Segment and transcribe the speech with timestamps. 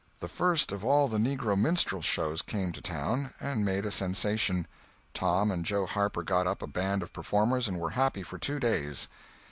[0.17, 4.65] The first of all the negro minstrel shows came to town, and made a sensation.
[5.13, 8.59] Tom and Joe Harper got up a band of performers and were happy for two
[8.59, 9.07] days.